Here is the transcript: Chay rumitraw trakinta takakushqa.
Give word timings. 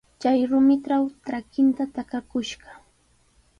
Chay 0.21 0.39
rumitraw 0.49 1.03
trakinta 1.27 1.83
takakushqa. 1.95 2.71